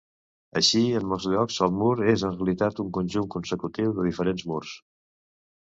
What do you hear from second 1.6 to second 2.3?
el mur és